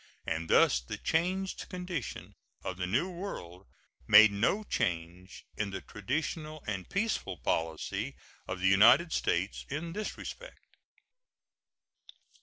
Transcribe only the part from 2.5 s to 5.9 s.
of the New World made no change in the